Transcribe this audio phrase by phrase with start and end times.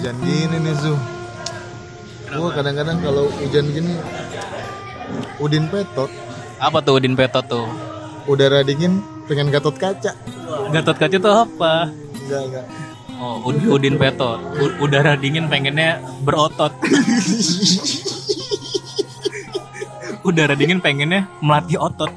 [0.00, 0.96] hujan gini nih Zu
[2.32, 4.00] Gua kadang-kadang kalau hujan gini
[5.36, 6.08] Udin petot
[6.56, 7.68] Apa tuh Udin Petot tuh?
[8.24, 10.16] Udara dingin pengen gatot kaca
[10.72, 11.92] Gatot kaca tuh apa?
[12.16, 12.64] Enggak, enggak
[13.20, 14.40] Oh, Ud- Udin Petot.
[14.40, 16.72] U- udara dingin pengennya berotot.
[20.28, 22.08] udara dingin pengennya melatih otot.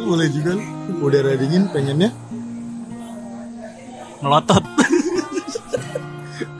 [0.00, 0.56] Boleh juga.
[0.96, 2.08] Udara dingin pengennya
[4.24, 4.64] Melotot.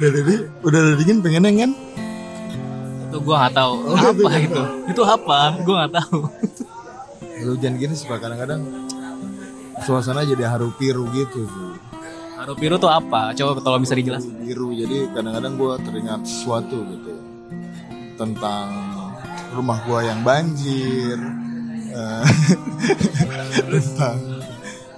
[0.01, 1.73] Udara dingin, udara dingin pengennya kan
[3.11, 3.75] itu gua nggak tahu.
[3.99, 4.63] apa itu?
[4.87, 5.39] Itu apa?
[5.67, 6.19] Gua nggak tahu.
[7.21, 8.63] Kalau hujan gini suka kadang-kadang
[9.81, 11.49] Suasana jadi haru piru gitu.
[12.37, 13.33] Haru biru tuh apa?
[13.33, 14.41] Coba kalau bisa dijelasin.
[14.45, 17.17] biru jadi kadang-kadang gue teringat sesuatu gitu
[18.21, 18.69] tentang
[19.57, 21.17] rumah gue yang banjir
[21.97, 22.25] eh,
[23.73, 24.17] tentang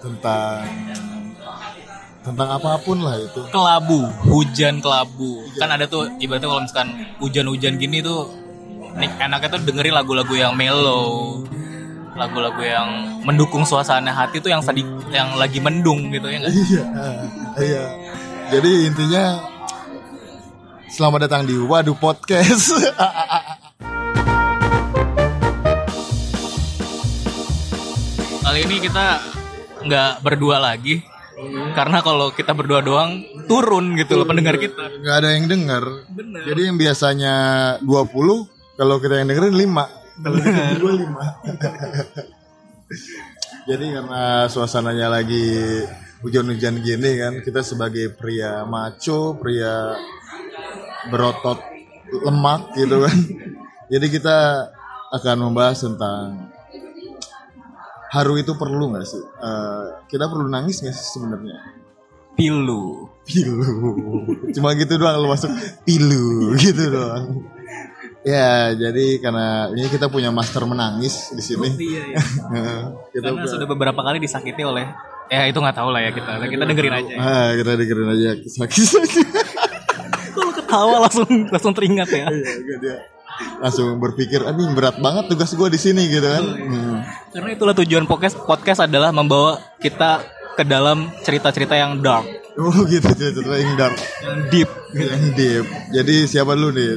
[0.03, 0.67] tentang
[2.23, 5.43] tentang apa pun lah itu Kelabu, hujan kelabu.
[5.59, 8.31] Kan ada tuh ibaratnya kalau misalkan hujan-hujan gini tuh
[8.95, 11.43] nik enaknya tuh dengerin lagu-lagu yang mellow.
[12.15, 12.89] Lagu-lagu yang
[13.27, 16.53] mendukung suasana hati tuh yang sedih yang lagi mendung gitu ya nggak?
[16.53, 16.85] iya
[17.57, 17.85] iya
[18.53, 19.25] jadi intinya
[20.93, 22.69] selamat datang di Waduh Podcast
[28.45, 29.07] Kali ini kita
[29.89, 31.01] nggak berdua lagi
[31.75, 34.91] karena kalau kita berdua doang turun gitu loh pendengar kita.
[35.03, 35.85] nggak ada yang Bener.
[36.47, 37.35] jadi yang biasanya
[37.83, 41.09] 20 kalau kita yang dengerin 5 kalau kita berdua 5
[43.71, 45.83] jadi karena suasananya lagi
[46.23, 49.99] hujan-hujan gini kan kita sebagai pria maco pria
[51.11, 51.73] berotot
[52.21, 53.17] lemak gitu kan.
[53.93, 54.69] Jadi kita
[55.13, 56.52] akan membahas tentang
[58.13, 61.57] haru itu perlu nggak sih Eh, kita perlu nangis nggak sih sebenarnya
[62.33, 63.07] Pilu.
[63.23, 63.61] pilu
[64.51, 67.45] cuma gitu doang lu masuk pilu gitu doang
[68.23, 72.19] ya jadi karena ini kita punya master menangis di sini Iya iya.
[73.13, 74.87] kita Karena sudah beberapa kali disakiti oleh
[75.29, 76.45] ya itu nggak tahu lah ya kita.
[76.45, 77.15] Kita dengerin aja.
[77.17, 79.01] ah kita dengerin aja kisah-kisah
[80.33, 82.27] Kalau ketawa langsung langsung teringat ya.
[82.29, 82.97] Iya, dia
[83.59, 86.97] langsung berpikir anjing berat banget tugas gue di sini gitu kan Hmm.
[87.31, 90.21] Karena itulah tujuan podcast podcast adalah membawa kita
[90.53, 94.69] ke dalam cerita-cerita yang dark, oh gitu cerita yang dark yang deep.
[94.93, 96.93] yang deep jadi siapa dulu nih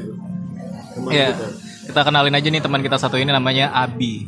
[0.92, 1.48] Teman Ya, kita.
[1.86, 4.28] kita kenalin aja nih teman kita satu ini namanya Abi.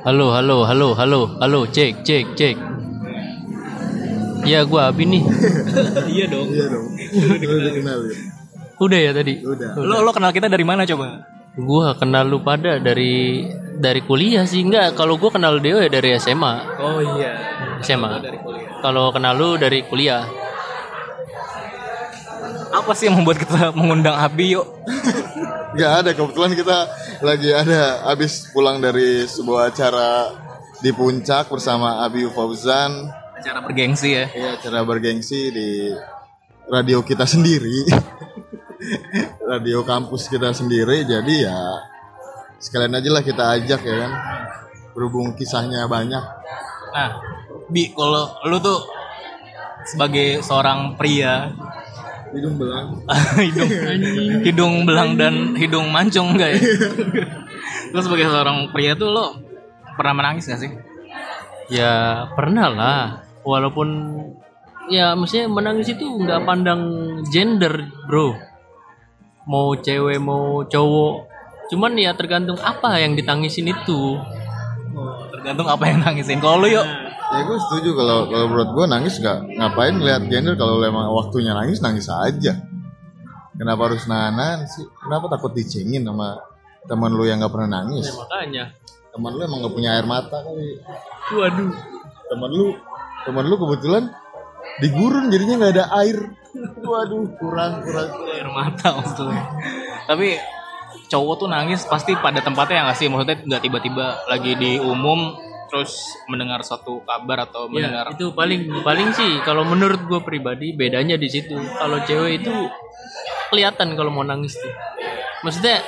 [0.00, 2.56] Halo, halo, halo, halo, halo, cek, cek, cek.
[4.44, 5.22] Ya, gua Abi nih.
[6.14, 6.48] iya dong.
[6.48, 7.36] iya dong udah
[7.66, 8.18] dikenalin
[8.78, 9.42] Udah ya tadi.
[9.42, 11.26] udah Lo lo kenal kita dari mana coba?
[11.58, 13.42] Gua kenal lu pada dari
[13.78, 14.94] dari kuliah sih enggak.
[14.94, 16.54] Kalau gua kenal Deo ya dari SMA.
[16.78, 17.32] Oh iya.
[17.82, 18.22] SMA.
[18.78, 20.22] Kalau kenal lu dari kuliah.
[22.68, 24.66] Apa sih yang membuat kita mengundang Abi yuk?
[25.78, 26.78] Gak ada kebetulan kita
[27.20, 30.32] lagi ada habis pulang dari sebuah acara
[30.78, 34.26] di puncak bersama Abi Fauzan Acara bergengsi ya.
[34.30, 35.90] ya acara bergengsi di
[36.70, 37.86] radio kita sendiri
[39.44, 41.58] radio kampus kita sendiri jadi ya
[42.58, 44.12] sekalian aja lah kita ajak ya kan
[44.92, 46.38] berhubung kisahnya banyak
[46.88, 47.20] Nah,
[47.68, 48.80] Bi, kalau lu tuh
[49.84, 51.52] sebagai seorang pria
[52.28, 52.92] hidung belang
[53.46, 53.70] hidung
[54.44, 56.60] hidung belang dan hidung mancung enggak ya?
[57.88, 59.32] lu sebagai seorang pria tuh lo
[59.96, 60.72] pernah menangis gak sih?
[61.68, 63.04] Ya, pernah lah.
[63.44, 63.88] Walaupun
[64.88, 66.82] ya maksudnya menangis itu nggak pandang
[67.28, 68.36] gender, Bro.
[69.48, 71.14] Mau cewek mau cowok.
[71.68, 74.20] Cuman ya tergantung apa yang ditangisin itu.
[75.30, 76.36] Tergantung apa yang nangisin.
[76.38, 76.84] Kalau lu yuk,
[77.28, 81.52] ya gue setuju kalau kalau menurut gue nangis gak ngapain lihat gender kalau emang waktunya
[81.52, 82.56] nangis nangis aja
[83.52, 86.40] kenapa harus nahan sih kenapa takut dicengin sama
[86.88, 88.64] teman lu yang gak pernah nangis Ya, makanya.
[89.12, 90.80] teman lu emang gak punya air mata kali
[91.36, 91.68] Waduh.
[92.32, 92.66] teman lu
[93.28, 94.04] teman lu kebetulan
[94.78, 96.18] di gurun jadinya nggak ada air
[96.82, 99.42] waduh kurang kurang air mata maksudnya.
[100.06, 100.38] Tapi
[101.08, 103.06] cowok tuh nangis pasti pada tempatnya ya nggak sih?
[103.10, 105.34] Maksudnya nggak tiba-tiba lagi di umum
[105.68, 110.72] terus mendengar suatu kabar atau Ya, mendengar itu paling paling sih kalau menurut gue pribadi
[110.72, 111.54] bedanya di situ.
[111.54, 112.52] Kalau cewek itu
[113.52, 114.72] kelihatan kalau mau nangis tuh.
[115.44, 115.84] Maksudnya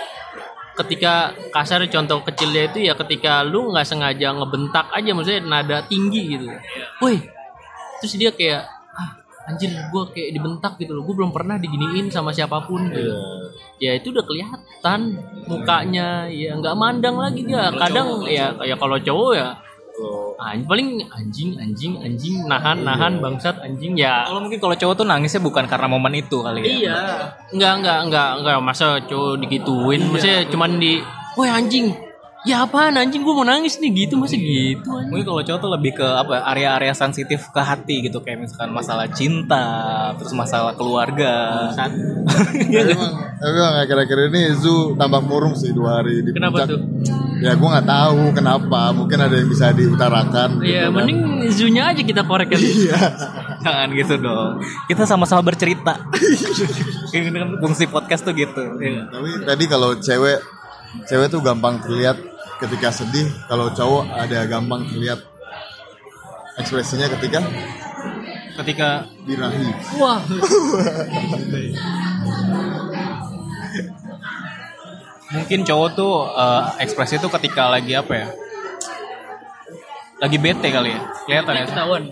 [0.81, 6.39] ketika kasar contoh kecilnya itu ya ketika lu nggak sengaja ngebentak aja maksudnya nada tinggi
[6.39, 6.47] gitu.
[7.01, 7.21] Woi.
[8.01, 8.80] Terus dia kayak
[9.49, 11.03] anjir gue kayak dibentak gitu loh.
[11.07, 13.13] Gue belum pernah diginiin sama siapa pun gitu.
[13.81, 15.17] Ya itu udah kelihatan
[15.49, 17.73] mukanya ya nggak mandang lagi dia.
[17.73, 19.49] Kadang ya ya kalau cowok ya
[20.41, 25.05] Anjing paling anjing anjing anjing nahan nahan bangsat anjing ya Kalau mungkin kalau cowok tuh
[25.05, 26.65] nangisnya bukan karena momen itu kali ya.
[26.65, 27.01] Iya.
[27.53, 28.57] Enggak, enggak, enggak, enggak.
[28.65, 30.01] Masa cowok digituin.
[30.09, 31.05] Maksudnya cuman di,
[31.37, 31.93] woi anjing.
[32.41, 34.17] Ya apaan anjing gue mau nangis nih gitu.
[34.17, 35.13] Masa gitu anjing.
[35.13, 38.73] Mungkin kalau cowok tuh lebih ke apa ya, area-area sensitif ke hati gitu kayak misalkan
[38.73, 41.69] masalah cinta, terus masalah keluarga.
[41.77, 42.01] Tapi
[42.97, 46.73] emang, tapi emang akhir-akhir ini Zu tambah murung sih dua hari di Kenapa puncak.
[46.73, 46.81] tuh?
[47.45, 48.81] Ya gue nggak tahu kenapa.
[48.97, 50.49] Mungkin ada yang bisa diutarakan.
[50.65, 50.93] Ya gitu kan.
[50.97, 51.21] mending
[51.53, 52.61] zunya aja kita korek kan.
[52.61, 53.01] Iya.
[53.61, 54.65] Jangan gitu dong.
[54.89, 56.09] Kita sama-sama bercerita.
[57.13, 58.81] Ini kan fungsi podcast tuh gitu.
[58.81, 59.13] Iya.
[59.13, 60.41] Tapi tadi kalau cewek,
[61.05, 62.17] cewek tuh gampang terlihat
[62.61, 63.29] ketika sedih.
[63.49, 65.25] Kalau cowok ada gampang terlihat
[66.61, 67.41] ekspresinya ketika
[68.61, 69.73] Ketika birahi.
[69.97, 70.21] Wah.
[75.31, 78.29] mungkin cowok tuh eh, ekspresi tuh ketika lagi apa ya?
[80.21, 81.01] Lagi bete kali ya.
[81.25, 81.65] Kelihatan ya.
[81.73, 82.05] ketahuan.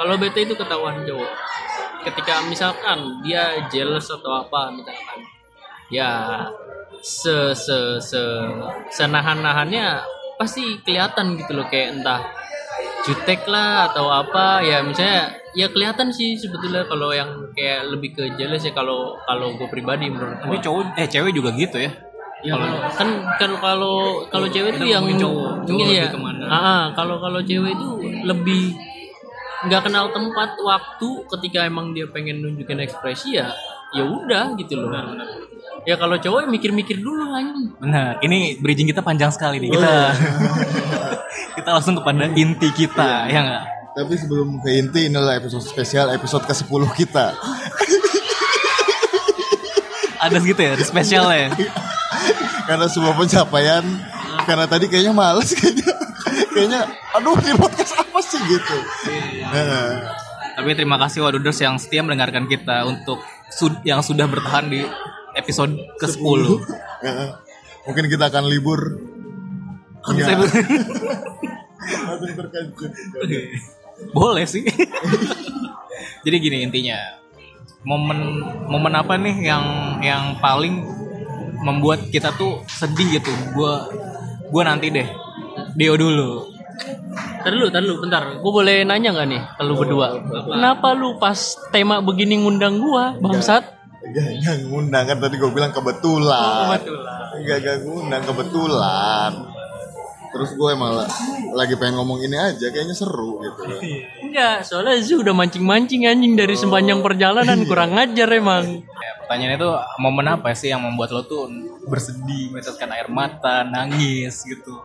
[0.00, 1.32] Kalau bete itu ketahuan cowok.
[2.08, 5.20] Ketika misalkan dia jealous atau apa misalkan.
[5.92, 6.48] Ya
[7.00, 8.22] se se se
[8.92, 10.04] senahan-nahannya
[10.40, 12.20] pasti kelihatan gitu loh kayak entah
[13.04, 18.24] jutek lah atau apa ya misalnya ya kelihatan sih sebetulnya kalau yang kayak lebih ke
[18.36, 21.92] jealous ya kalau kalau gue pribadi menurut Tapi gue cowok eh cewek juga gitu ya.
[22.40, 22.56] Ya,
[22.96, 25.52] kan kan kalau kalau cewek Kita itu yang cowok.
[25.68, 26.44] Cowok iya, ke mana?
[26.48, 27.88] Ah, kalau kalau cewek itu
[28.24, 28.72] lebih
[29.68, 33.52] nggak kenal tempat waktu ketika emang dia pengen nunjukin ekspresi ya
[33.92, 34.88] ya udah gitu loh.
[35.88, 37.72] Ya kalau cowok mikir-mikir dulu anjing.
[37.80, 38.20] Benar.
[38.20, 39.72] Ini bridging kita panjang sekali nih.
[39.72, 39.94] Kita
[41.56, 43.64] kita langsung kepada inti kita, ya nggak?
[43.90, 47.26] Tapi sebelum ke inti inilah episode spesial episode ke-10 kita.
[50.20, 51.48] Ada gitu ya, ada spesialnya.
[52.68, 53.80] Karena sebuah pencapaian
[54.44, 55.96] karena tadi kayaknya males kayaknya.
[56.52, 56.80] kayaknya
[57.16, 58.76] aduh di podcast apa sih gitu.
[59.48, 60.12] Nah,
[60.60, 64.84] Tapi terima kasih Waduders yang setia mendengarkan kita untuk sud- yang sudah bertahan di
[65.50, 66.40] episode ke-10.
[67.02, 67.42] nah,
[67.90, 69.02] mungkin kita akan libur.
[70.06, 70.50] Terkejut.
[74.14, 74.62] Boleh sih.
[76.24, 77.18] Jadi gini intinya.
[77.82, 79.64] Momen momen apa nih yang
[80.04, 80.86] yang paling
[81.66, 83.32] membuat kita tuh sedih gitu.
[83.58, 83.90] Gua
[84.54, 85.10] gua nanti deh.
[85.74, 86.46] Dio dulu.
[87.42, 88.22] Ntar dulu, ntar dulu, bentar.
[88.40, 90.16] Gue boleh nanya nggak nih, ke lu berdua?
[90.48, 91.36] Kenapa lu pas
[91.72, 93.79] tema begini ngundang gua, bangsat?
[94.00, 96.72] Gak, gak ngundang kan tadi gue bilang kebetulan.
[96.72, 97.20] Kebetulan.
[97.44, 99.32] Gak, gak ngundang kebetulan.
[100.30, 101.10] Terus gue emang la-
[101.52, 103.66] lagi pengen ngomong ini aja, kayaknya seru gitu.
[104.22, 108.86] Enggak, soalnya Zu udah mancing-mancing anjing dari sepanjang perjalanan kurang ajar emang.
[108.86, 111.50] Ya, pertanyaannya itu momen apa sih yang membuat lo tuh
[111.84, 114.80] bersedih, meneteskan air mata, nangis gitu.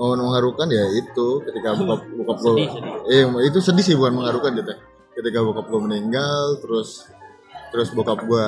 [0.00, 3.36] Oh mengharukan ya itu ketika bokap bokap gue, Sedih, sedih.
[3.36, 4.72] eh itu sedih sih bukan mengharukan gitu.
[5.12, 7.10] Ketika bokap gue meninggal, terus
[7.70, 8.46] terus bokap gue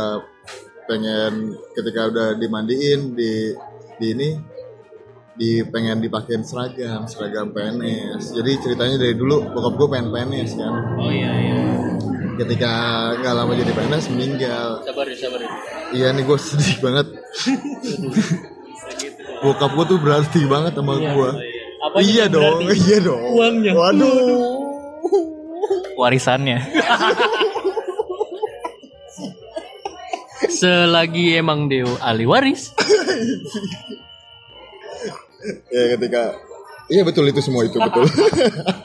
[0.90, 3.54] pengen ketika udah dimandiin di
[3.96, 4.30] di ini
[5.32, 10.72] di pengen dipakein seragam seragam PNS jadi ceritanya dari dulu bokap gue pengen PNS kan?
[10.98, 11.56] Oh iya iya.
[12.32, 12.72] ketika
[13.20, 14.68] nggak lama jadi PNS meninggal.
[14.88, 15.50] Sabar ya, sabar ya.
[15.92, 17.06] iya nih gue sedih banget.
[19.42, 21.30] Bokap gue tuh berarti banget sama gue
[21.82, 23.22] Apa iya dong iya dong.
[23.36, 23.72] Uangnya.
[23.74, 24.58] waduh.
[25.96, 26.58] Warisannya.
[30.48, 32.72] Selagi emang Deo ahli waris.
[35.68, 36.38] ya ketika
[36.86, 38.06] iya betul itu semua itu betul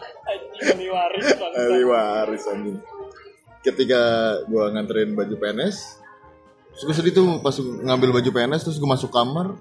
[0.74, 1.26] ahli waris.
[1.54, 2.78] ahli waris anjing
[3.62, 4.02] ketika
[4.44, 5.78] gue nganterin baju PNS
[6.74, 9.54] terus gue sedih tuh pas ngambil baju PNS terus gue masuk kamar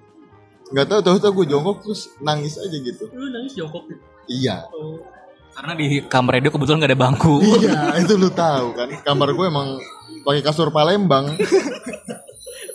[0.66, 3.84] nggak tahu tahu tahu gue jongkok terus nangis aja gitu Lu nangis jongkok.
[4.26, 4.64] iya
[5.52, 7.40] Karena di kamar radio kebetulan gak ada bangku.
[7.60, 9.68] iya itu lu tahu kan kamar gue emang
[10.26, 11.30] pakai kasur Palembang.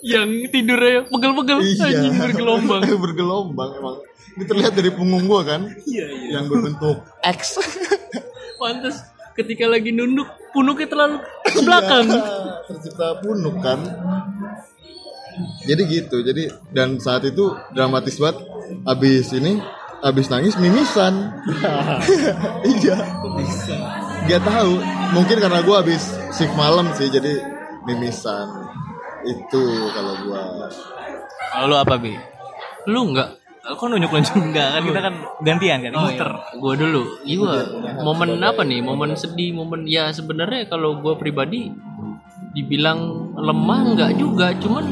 [0.02, 1.86] Yang tidurnya pegel-pegel iya.
[1.92, 2.82] anjing bergelombang.
[3.06, 3.98] bergelombang emang.
[4.32, 5.62] Ini terlihat dari punggung gue kan?
[5.84, 6.30] Iya, iya.
[6.40, 7.60] yang berbentuk X.
[8.62, 9.04] Pantes
[9.36, 12.08] ketika lagi nunduk punuknya terlalu ke belakang.
[12.08, 12.24] Iya,
[12.66, 13.78] tercipta punuk kan?
[15.68, 18.42] Jadi gitu jadi dan saat itu dramatis banget.
[18.88, 19.60] Abis ini
[20.02, 21.30] abis nangis mimisan.
[22.66, 22.98] Iya
[24.30, 24.74] Gak tahu
[25.12, 27.42] mungkin karena gue abis shift malam sih jadi
[27.84, 28.48] mimisan
[29.26, 30.44] itu kalau gue
[31.52, 32.16] Kalau lu apa, Bi?
[32.88, 33.42] Lu enggak?
[33.62, 35.14] Kok nunjuk-nunjuk enggak kan kita kan
[35.46, 36.32] gantian kan, Oh, muter.
[36.34, 36.58] iya.
[36.58, 37.04] Gua dulu.
[37.22, 37.54] Iya.
[38.02, 38.80] Momen apa nih?
[38.82, 41.70] Momen sedih, momen ya sebenarnya kalau gua pribadi
[42.58, 44.86] dibilang lemah enggak juga, cuman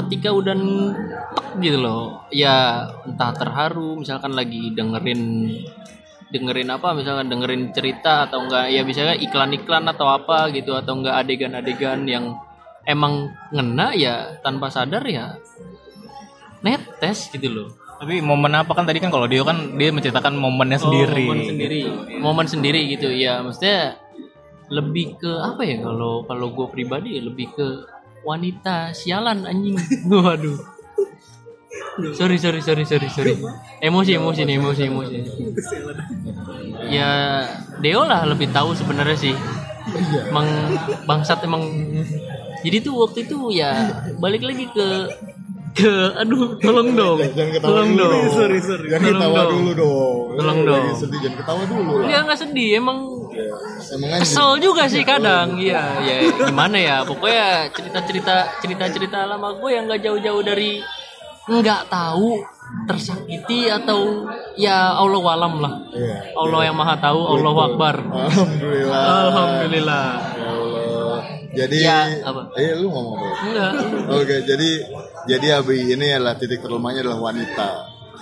[0.00, 0.56] ketika udah
[1.36, 2.24] tek gitu loh.
[2.32, 5.20] Ya entah terharu misalkan lagi dengerin
[6.34, 11.22] dengerin apa misalkan dengerin cerita atau enggak ya misalnya iklan-iklan atau apa gitu atau enggak
[11.22, 12.34] adegan-adegan yang
[12.82, 15.38] emang ngena ya tanpa sadar ya
[16.66, 17.68] netes gitu loh.
[17.94, 21.22] Tapi momen apa kan tadi kan kalau dia kan dia menceritakan momennya sendiri.
[21.22, 21.80] Oh, momen sendiri.
[22.18, 23.38] Momen sendiri gitu ya.
[23.38, 24.02] Maksudnya
[24.74, 27.66] lebih ke apa ya kalau kalau gue pribadi lebih ke
[28.26, 29.78] wanita sialan anjing.
[30.10, 30.73] Waduh
[32.12, 33.34] sorry sorry sorry sorry sorry
[33.80, 35.16] emosi emosi nih emosi emosi
[36.88, 37.10] ya
[37.76, 39.34] Deo lah lebih tahu sebenarnya sih
[40.24, 40.46] emang
[41.04, 41.62] bangsat emang
[42.60, 43.72] jadi tuh waktu itu ya
[44.16, 44.86] balik lagi ke
[45.74, 47.18] ke aduh tolong dong
[47.66, 48.06] tolong dulu.
[48.06, 48.86] dong Sorry, sorry.
[48.86, 49.50] Jangan Tolong ketawa dong.
[49.52, 50.22] dulu dong.
[50.38, 50.84] Tolong Lagi dong.
[50.94, 52.04] sedih jangan ketawa dulu lah.
[52.06, 52.98] Enggak nggak sedih emang
[53.34, 53.50] Ya,
[53.90, 54.22] Emang aja.
[54.22, 59.70] kesel juga sih kadang iya ya gimana ya pokoknya cerita cerita cerita cerita lama gue
[59.74, 60.78] yang nggak jauh-jauh dari
[61.44, 62.40] nggak tahu
[62.84, 64.24] tersakiti atau
[64.54, 66.32] ya Allah walam lah Iya.
[66.34, 69.02] Allah yang maha tahu Allah Akbar Alhamdulillah.
[69.22, 71.18] Alhamdulillah Ya Allah.
[71.54, 72.50] Jadi Ya, apa?
[72.58, 73.28] Eh lu ngomong apa?
[73.46, 73.72] enggak
[74.10, 74.70] Oke, jadi
[75.24, 77.68] jadi Abi ini adalah titik terlemahnya adalah wanita.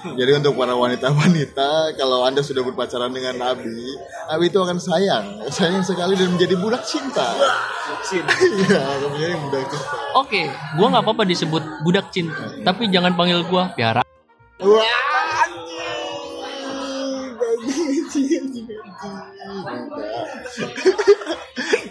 [0.02, 3.86] Jadi untuk para wanita-wanita, kalau anda sudah berpacaran dengan Abi,
[4.26, 7.22] Abi itu akan sayang, sayang sekali dan menjadi budak cinta.
[8.10, 9.96] Iya, akan menjadi budak cinta.
[10.18, 14.02] oke gue nggak apa-apa disebut budak cinta tapi jangan panggil gue piara
[14.62, 14.86] Wah.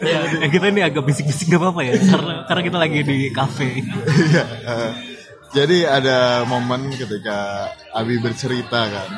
[0.01, 3.85] Eh, kita ini agak bisik-bisik gak apa-apa ya karena karena kita lagi di kafe.
[3.85, 4.43] Iya.
[5.51, 9.09] Jadi ada momen ketika Abi bercerita kan.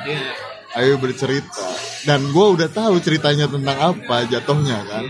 [0.74, 1.62] Abi bercerita
[2.10, 5.06] dan gue udah tahu ceritanya tentang apa jatuhnya kan.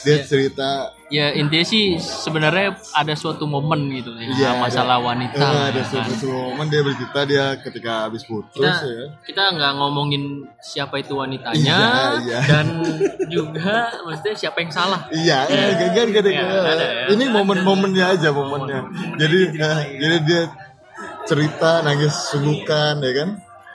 [0.00, 0.70] Dia cerita
[1.10, 5.82] ya intinya sih sebenarnya ada suatu momen gitu ya Iya, masalah ada- wanita eh, ada
[5.82, 6.06] kan.
[6.06, 9.04] suatu momen dia bercerita dia ketika habis putus kita ya.
[9.20, 10.22] kita nggak ngomongin
[10.56, 11.90] siapa itu wanitanya Iya,
[12.22, 12.40] iya.
[12.46, 12.66] dan
[13.26, 15.38] juga maksudnya siapa yang salah Iya,
[16.30, 16.62] Iya, gak.
[16.70, 17.04] ada ya.
[17.10, 18.80] Ini momen-momennya aja momennya.
[19.16, 20.42] Jadi, eh, jadi dia
[21.22, 23.28] cerita nangis sunggukan ya kan?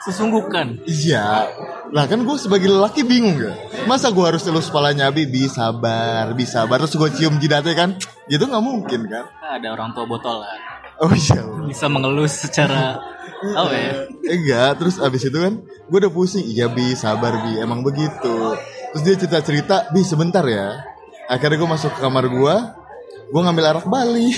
[0.05, 0.85] Sesungguhkan.
[0.85, 1.49] Iya.
[1.89, 3.85] Lah kan gue sebagai lelaki bingung gak?
[3.89, 6.77] Masa gue harus elus kepalanya Abi, bi sabar, bi sabar.
[6.85, 7.89] Terus gue cium jidatnya kan?
[8.29, 9.25] Gitu nggak mungkin kan?
[9.41, 10.59] Ada orang tua botolan.
[11.01, 11.41] Oh iya.
[11.65, 13.01] Bisa mengelus secara
[13.59, 13.93] apa ya?
[14.29, 16.45] Enggak, terus abis itu kan gue udah pusing.
[16.45, 18.55] Iya bi, sabar bi, emang begitu.
[18.93, 20.85] Terus dia cerita-cerita, bi sebentar ya.
[21.25, 22.55] Akhirnya gue masuk ke kamar gue,
[23.25, 24.29] gue ngambil arak Bali.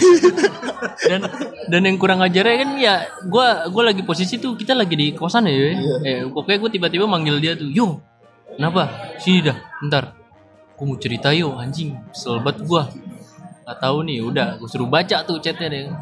[1.10, 1.22] dan
[1.68, 2.96] dan yang kurang ajarnya kan ya
[3.28, 5.96] gua gua lagi posisi tuh kita lagi di kosan ya Iya.
[6.06, 8.00] eh pokoknya gue tiba-tiba manggil dia tuh yo
[8.56, 8.88] kenapa?
[9.20, 9.58] Sini dah
[9.90, 10.16] ntar
[10.78, 12.88] gue mau cerita yo anjing selbat gua.
[13.68, 15.94] Nggak tahu nih udah gue suruh baca tuh chatnya deh ya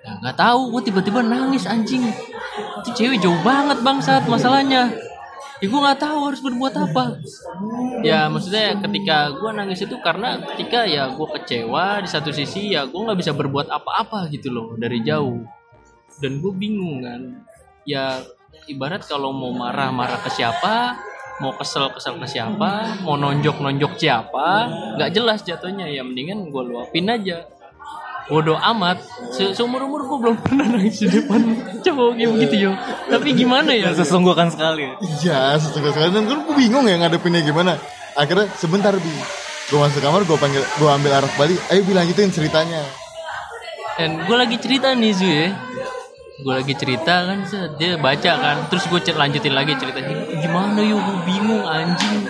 [0.00, 2.04] nggak tahu gue tiba-tiba nangis anjing.
[2.82, 4.92] Itu cewek jauh banget bangsat masalahnya.
[5.60, 7.20] Ya gue nggak tahu harus berbuat apa
[8.00, 12.88] ya maksudnya ketika gue nangis itu karena ketika ya gue kecewa di satu sisi ya
[12.88, 15.44] gue nggak bisa berbuat apa-apa gitu loh dari jauh.
[16.20, 17.46] Dan gue bingung kan.
[17.88, 18.20] Ya
[18.68, 21.00] ibarat kalau mau marah-marah ke siapa
[21.40, 24.48] mau kesel-kesel ke siapa mau nonjok-nonjok siapa
[25.00, 25.88] nggak jelas jatuhnya.
[25.88, 27.48] Ya mendingan gue luapin aja
[28.30, 29.02] bodoh amat.
[29.34, 31.42] Se seumur umur gue belum pernah nangis di depan
[31.82, 32.72] cowok kayak begitu yo.
[33.10, 33.90] Tapi gimana ya?
[33.90, 34.86] Sesungguhkan sekali.
[35.02, 36.14] Iya, sesuka sekali.
[36.14, 37.74] Dan gue bingung ya ngadepinnya gimana.
[38.14, 39.10] Akhirnya sebentar bi,
[39.70, 41.58] gue masuk kamar, gue panggil, gue ambil arak Bali.
[41.74, 42.86] Ayo bilang gituin ceritanya.
[43.98, 45.50] Dan gue lagi cerita nih Zu ya.
[46.40, 47.44] Gue lagi cerita kan
[47.76, 48.56] Dia baca kan.
[48.70, 50.14] Terus gue lanjutin lagi ceritanya.
[50.38, 52.24] Gimana yuk gue bingung anjing.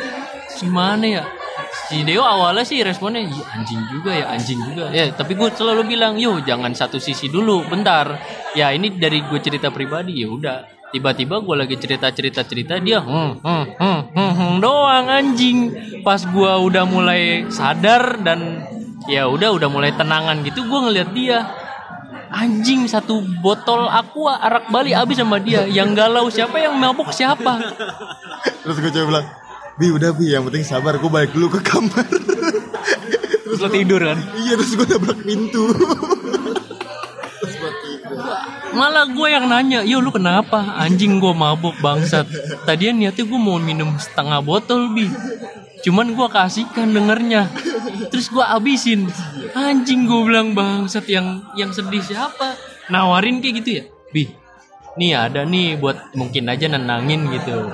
[0.59, 1.25] Gimana ya
[1.71, 4.85] Si Deo awalnya sih responnya "Iya, anjing juga ya anjing juga.
[4.91, 8.19] Ya tapi gue selalu bilang yo jangan satu sisi dulu bentar.
[8.55, 10.59] Ya ini dari gue cerita pribadi ya udah.
[10.91, 15.59] Tiba-tiba gue lagi cerita cerita cerita dia hmm, hmm, hmm, hmm, hmm, doang anjing.
[16.03, 18.67] Pas gue udah mulai sadar dan
[19.07, 21.47] ya udah udah mulai tenangan gitu gue ngeliat dia
[22.31, 25.67] anjing satu botol aqua arak Bali habis sama dia.
[25.67, 27.59] Yang galau siapa yang mabuk siapa?
[28.63, 29.27] Terus gue coba bilang,
[29.81, 32.05] Bi udah Bi, yang penting sabar, gue balik dulu ke kamar.
[33.49, 34.19] Terus lo tidur kan?
[34.45, 35.65] iya, terus gue nabrak pintu.
[37.41, 38.21] terus gue tidur.
[38.77, 40.77] malah gue yang nanya yo lu kenapa?
[40.77, 42.29] Anjing gue mabuk bangsat.
[42.69, 45.09] Tadian niatnya gue mau minum setengah botol bi.
[45.81, 47.49] Cuman gue kasihkan dengernya.
[48.13, 49.09] Terus gue abisin
[49.57, 52.55] anjing gue bilang bangsat yang yang sedih siapa?
[52.93, 54.27] Nawarin kayak gitu ya bi
[54.99, 57.71] nih ada nih buat mungkin aja nenangin gitu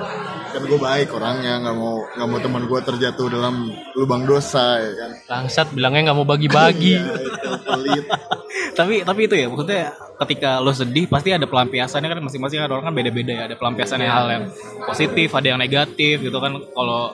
[0.57, 4.91] Kan gue baik orangnya, nggak mau nggak mau teman gue terjatuh dalam lubang dosa ya
[4.97, 5.11] kan.
[5.29, 6.97] bangsat bilangnya nggak mau bagi-bagi.
[6.97, 7.13] Iya,
[7.61, 8.05] pelit.
[8.81, 9.93] tapi tapi itu ya maksudnya
[10.25, 14.09] ketika lo sedih pasti ada pelampiasannya kan masing-masing ada orang kan beda-beda ya ada pelampiasannya
[14.09, 14.43] hal yang
[14.81, 16.57] positif ada yang negatif gitu kan.
[16.57, 17.13] Kalau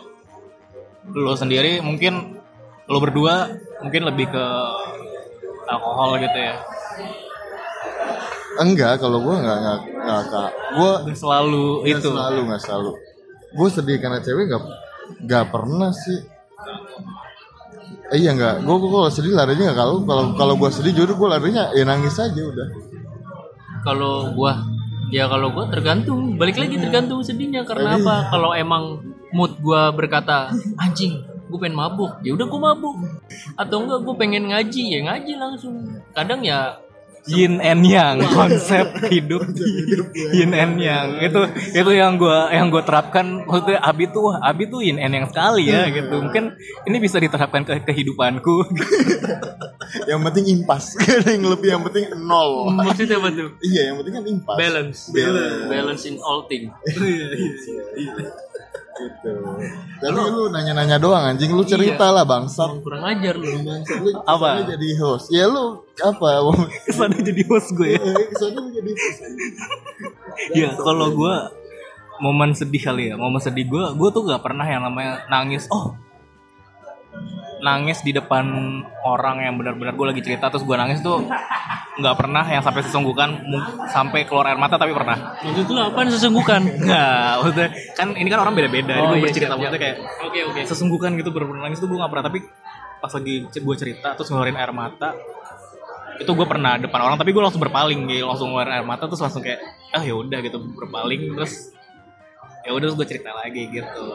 [1.12, 2.40] lo sendiri mungkin
[2.88, 4.46] lo berdua mungkin lebih ke
[5.68, 6.64] alkohol gitu ya?
[8.64, 12.08] Enggak kalau gue nggak nggak nggak kak gue selalu itu.
[12.08, 12.96] selalu nggak selalu
[13.54, 14.64] gue sedih karena cewek nggak
[15.30, 16.20] nggak pernah sih.
[18.14, 18.66] Eh, iya nggak.
[18.66, 21.86] Gue gue kalau sedih larinya nggak kalau kalau kalau gue sedih jujur gue larinya ya
[21.86, 22.68] nangis aja udah.
[23.84, 24.64] Kalau gua
[25.12, 26.40] ya kalau gua tergantung.
[26.40, 28.32] Balik lagi tergantung sedihnya karena apa?
[28.32, 29.04] Kalau emang
[29.36, 31.20] mood gua berkata anjing
[31.54, 32.18] gue pengen mabuk.
[32.26, 32.98] Ya udah gue mabuk.
[33.54, 35.86] Atau enggak gue pengen ngaji ya ngaji langsung.
[36.18, 36.82] Kadang ya
[37.28, 39.48] yin and yang konsep hidup
[40.36, 41.20] yin and yang.
[41.24, 43.48] Itu itu yang gua yang gue terapkan.
[43.48, 46.20] Maksudnya abi tuh abi tuh yin and yang sekali ya gitu.
[46.20, 46.56] Mungkin
[46.88, 48.56] ini bisa diterapkan ke kehidupanku.
[50.10, 50.98] Yang penting impas.
[51.30, 52.74] Yang lebih yang penting nol.
[52.74, 53.54] Maksudnya apa tuh?
[53.62, 54.58] Iya yang penting kan impas.
[54.58, 55.00] Balance.
[55.14, 55.70] Balance.
[55.70, 56.74] balance in all thing
[58.98, 59.32] gitu.
[60.00, 61.52] Tapi lu nanya-nanya doang anjing.
[61.54, 62.82] Lu cerita lah bangsat.
[62.82, 63.48] Kurang ajar lu.
[63.66, 64.62] Bangsat, lu Apa?
[64.62, 65.26] kesannya jadi host.
[65.34, 66.28] Ya lu apa?
[66.86, 68.04] Ke sana jadi host gue ya?
[68.04, 69.20] Kesannya lu jadi host.
[70.54, 71.36] Ya kalau gue
[72.22, 75.66] momen sedih kali ya momen sedih gue gue tuh gak pernah yang namanya nangis.
[75.74, 75.98] Oh
[77.64, 78.44] nangis di depan
[79.08, 81.24] orang yang benar-benar gue lagi cerita terus gue nangis tuh
[81.94, 83.40] nggak pernah yang sampai sesungguhkan
[83.88, 85.40] sampai keluar air mata tapi pernah.
[85.40, 86.60] Maksud lu apa sesungguhkan?
[86.60, 89.98] Nggak maksudnya kan ini kan orang beda-beda Oh, ini gue iya, bercerita siap, maksudnya kayak
[90.28, 90.62] oke oke.
[90.68, 92.40] sesungguhkan gitu bener-bener nangis tuh gue gak pernah tapi
[93.00, 95.16] pas lagi gue cerita terus ngeluarin air mata
[96.20, 99.22] itu gue pernah depan orang tapi gue langsung berpaling gitu langsung ngeluarin air mata terus
[99.24, 99.60] langsung kayak
[99.96, 101.74] ah ya udah gitu berpaling terus
[102.64, 104.06] ya udah gue cerita lagi gitu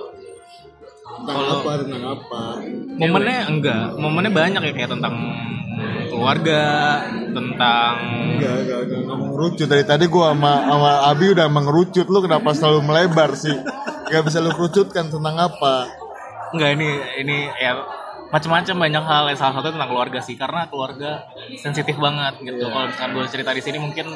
[1.09, 2.43] tentang apa tentang apa?
[2.99, 3.87] Momennya enggak.
[3.97, 5.15] Momennya banyak ya kayak tentang
[6.09, 6.62] keluarga
[7.31, 7.95] tentang
[8.38, 9.67] Enggak, enggak, enggak, enggak mengerucut.
[9.71, 12.07] Dari tadi gua sama sama Abi udah mengerucut.
[12.11, 13.55] Lu kenapa selalu melebar sih?
[14.09, 15.91] Gak bisa lu kerucutkan tentang apa.
[16.55, 16.88] Enggak ini
[17.23, 17.77] ini ya
[18.33, 19.25] macam-macam banyak hal.
[19.31, 21.29] Ya salah satu tentang keluarga sih karena keluarga
[21.61, 22.66] sensitif banget gitu.
[22.66, 24.07] Kalau misalkan gue cerita di sini mungkin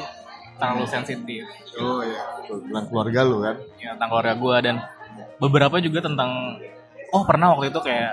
[0.57, 1.45] terlalu sensitif.
[1.77, 2.41] Oh iya.
[2.47, 3.55] Tentang keluarga lu kan?
[3.77, 4.75] Ya tentang keluarga gue dan
[5.37, 6.57] beberapa juga tentang
[7.13, 8.11] oh pernah waktu itu kayak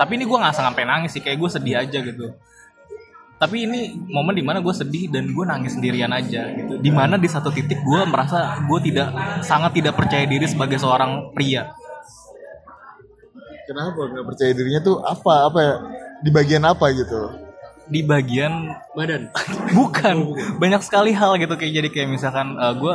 [0.00, 2.32] tapi ini gue nggak sampai nangis sih kayak gue sedih aja gitu.
[3.38, 6.78] Tapi ini momen di mana gue sedih dan gue nangis sendirian aja gitu.
[6.78, 11.34] Di mana di satu titik gue merasa gue tidak sangat tidak percaya diri sebagai seorang
[11.34, 11.70] pria.
[13.66, 15.50] Kenapa nggak percaya dirinya tuh apa?
[15.50, 15.74] Apa ya?
[16.22, 17.20] Di bagian apa gitu?
[17.86, 19.30] Di bagian badan.
[19.78, 20.16] Bukan.
[20.58, 22.94] Banyak sekali hal gitu kayak jadi kayak misalkan gue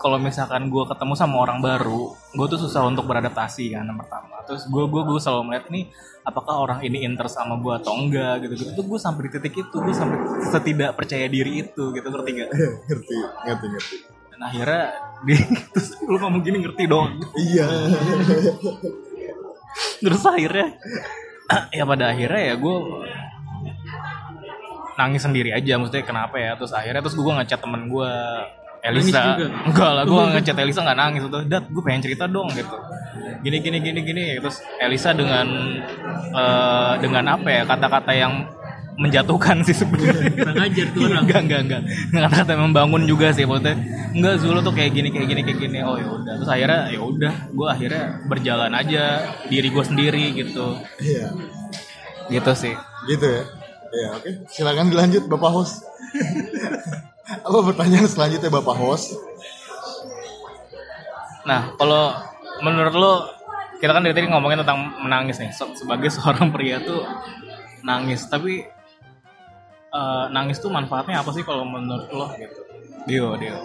[0.00, 4.40] kalau misalkan gue ketemu sama orang baru gue tuh susah untuk beradaptasi kan yang pertama.
[4.48, 5.84] Terus gue gue gue selalu melihat nih
[6.24, 9.54] apakah orang ini interest sama gue atau enggak gitu gitu tuh gue sampai di titik
[9.60, 12.06] itu gue sampai setidak percaya diri itu gitu.
[12.08, 12.48] Ngerti gak
[12.88, 13.96] ngerti ngerti ngerti.
[14.32, 14.84] Dan akhirnya
[15.28, 15.34] di
[15.68, 17.20] terus lu ngomong gini ngerti dong.
[17.36, 17.66] Iya.
[20.00, 20.80] Terus akhirnya
[21.76, 22.76] ya pada akhirnya ya gue
[24.96, 26.56] nangis sendiri aja maksudnya kenapa ya?
[26.56, 28.12] Terus akhirnya terus gue ngechat temen gue
[28.80, 29.36] Elisa.
[29.68, 31.22] Enggak lah gue ngechat Elisa nggak nangis.
[31.28, 32.76] Tuh dat gue pengen cerita dong gitu.
[33.44, 34.22] Gini gini gini gini.
[34.40, 35.46] Terus Elisa dengan
[36.32, 38.32] eh, dengan apa ya kata-kata yang
[39.00, 40.28] menjatuhkan sih sebenarnya.
[40.36, 41.22] Kurang ajar tuh orang.
[41.24, 41.82] Enggak enggak enggak.
[42.12, 43.76] Dengan kata yang membangun juga sih maksudnya.
[44.12, 45.78] Enggak Zulu tuh kayak gini kayak gini kayak gini.
[45.80, 46.34] Oh ya udah.
[46.36, 49.02] Terus akhirnya ya udah gue akhirnya berjalan aja
[49.48, 50.76] diri gue sendiri gitu.
[51.00, 51.32] Iya.
[52.28, 52.74] Gitu sih.
[53.08, 53.42] Gitu ya?
[53.90, 54.30] Ya oke.
[54.52, 55.82] Silakan dilanjut bapak host
[57.30, 59.14] apa pertanyaan selanjutnya bapak host
[61.46, 62.12] nah kalau
[62.60, 63.12] menurut lo
[63.80, 65.50] kita kan dari tadi ngomongin tentang menangis nih.
[65.56, 67.00] Se- sebagai seorang pria tuh
[67.80, 68.28] nangis.
[68.28, 68.60] Tapi
[69.90, 72.60] eh, nangis tuh manfaatnya apa sih kalau menurut lo gitu?
[73.08, 73.56] Dio Dio.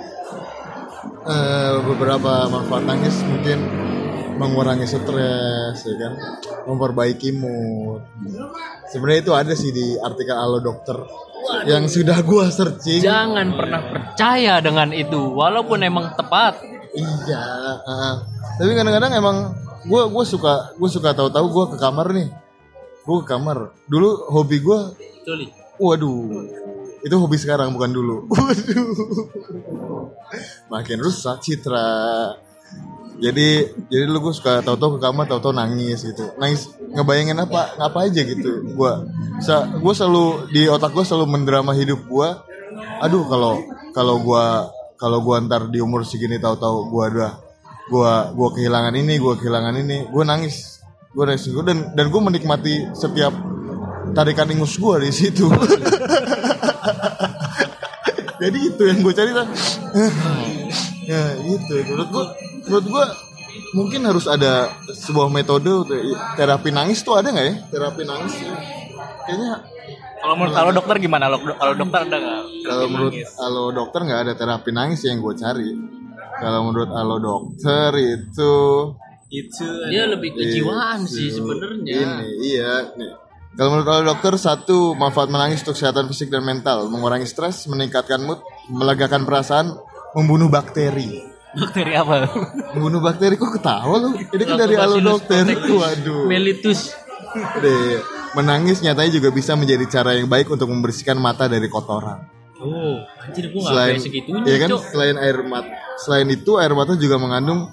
[1.28, 3.60] Eh, beberapa manfaat nangis mungkin
[4.36, 6.14] mengurangi stres ya kan?
[6.68, 8.04] Memperbaiki mood.
[8.92, 10.98] Sebenarnya itu ada sih di artikel Alo Dokter
[11.66, 13.02] yang sudah gua searching.
[13.02, 16.60] Jangan pernah percaya dengan itu walaupun emang tepat.
[16.96, 17.44] Iya
[17.84, 18.24] ah.
[18.56, 19.38] tapi kadang-kadang emang
[19.84, 22.30] gua gua suka gua suka tahu-tahu gua ke kamar nih.
[23.04, 23.76] Gua ke kamar.
[23.88, 24.92] Dulu hobi gua
[25.80, 26.46] waduh.
[27.06, 28.26] Itu hobi sekarang bukan dulu.
[28.34, 30.10] Waduh.
[30.74, 31.86] Makin rusak citra
[33.16, 36.36] jadi jadi lu gue suka tahu-tahu ke kamar tahu-tahu nangis gitu.
[36.36, 39.08] Nangis ngebayangin apa ngapa aja gitu gua.
[39.40, 42.44] Sa gue selalu di otak gue selalu mendrama hidup gua.
[43.00, 43.64] Aduh kalau
[43.96, 44.68] kalau gua
[45.00, 47.34] kalau gua ntar di umur segini tahu-tahu gua udah
[47.88, 50.84] gua gua kehilangan ini gua kehilangan ini gua nangis.
[51.16, 51.48] Gua nangis.
[51.48, 53.32] Gua dan dan gue menikmati setiap
[54.12, 55.48] tarikan ingus gue di situ.
[58.36, 59.48] Jadi itu yang gue cari kan
[61.12, 61.74] ya gitu.
[61.88, 62.26] Menurut gue
[62.66, 63.06] menurut gue
[63.72, 65.72] mungkin harus ada sebuah metode
[66.36, 67.56] terapi nangis tuh ada nggak ya?
[67.72, 68.34] Terapi nangis.
[69.26, 69.52] Kayaknya
[70.26, 71.30] Kalau menurut kalau dokter gimana?
[71.30, 72.42] Kalau kalau dokter ada nggak?
[72.66, 75.70] kalau menurut alo dokter nggak ada terapi nangis yang gue cari.
[76.36, 78.54] Kalau menurut alo dokter itu
[79.30, 81.86] itu Dia lebih kejiwaan sih sebenarnya.
[81.86, 82.94] ini iya.
[82.98, 83.12] Nih.
[83.56, 86.90] Kalau menurut alo dokter satu manfaat menangis untuk kesehatan fisik dan mental.
[86.90, 89.78] Mengurangi stres meningkatkan mood melegakan perasaan
[90.18, 92.16] membunuh bakteri bakteri apa?
[92.72, 96.80] membunuh bakteri kok ketawa lu ini kan dari alo Lactobacillus dokter protectus waduh Mellitus.
[97.58, 98.00] Deh,
[98.34, 103.52] menangis nyatanya juga bisa menjadi cara yang baik untuk membersihkan mata dari kotoran Oh, anjir
[103.52, 104.82] gua selain segitunya, ya kan Cok.
[104.88, 107.68] selain air mata selain itu air mata juga mengandung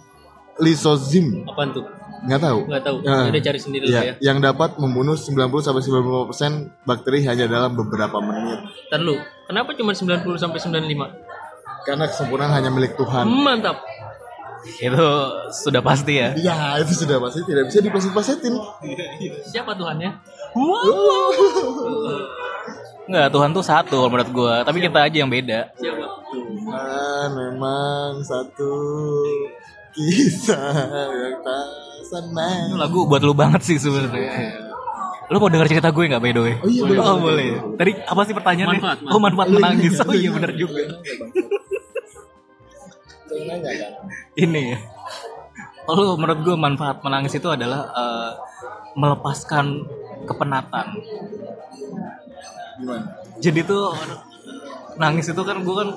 [0.56, 1.86] lisozim Apaan tuh?
[2.22, 2.96] nggak tahu Nggak tahu.
[3.00, 3.18] Ya.
[3.24, 4.14] Udah cari sendiri Ya, lah ya.
[4.20, 6.30] yang dapat membunuh 90 sampai 95%
[6.82, 11.31] bakteri hanya dalam beberapa menit Ntar lu, kenapa cuma 90 sampai 95?
[11.82, 13.82] Karena kesempurnaan hanya milik Tuhan Mantap.
[14.62, 15.06] itu
[15.58, 16.30] sudah pasti ya.
[16.34, 18.54] ya itu sudah pasti tidak bisa dipleset-plesetin
[19.44, 20.10] Siapa Tuhannya?
[23.02, 25.74] Enggak, Tuhan tuh satu kalau menurut gua, tapi kita aja yang beda.
[25.74, 26.06] Siapa?
[26.30, 28.72] Tuhan memang satu
[29.92, 30.72] kisah
[31.10, 34.70] yang tak Itu senang lagu buat lu banget sih sebenarnya.
[35.26, 36.54] Lu mau denger cerita gue nggak by the way?
[36.54, 37.74] Oh iya, boleh, Oh, boleh, boleh.
[37.74, 38.78] Tadi apa sih pertanyaannya?
[38.78, 39.92] Manfaat, Oh manfaat menangis.
[39.92, 40.30] iya, Oh iya iya.
[40.30, 40.82] benar juga.
[43.48, 43.92] Nanya kan?
[44.36, 44.78] Ini ya.
[45.82, 48.32] Kalau menurut gue manfaat menangis itu adalah eh,
[48.94, 49.82] melepaskan
[50.28, 50.86] kepenatan.
[52.72, 53.04] gimana
[53.42, 53.92] Jadi tuh
[54.96, 55.88] nangis itu kan gue kan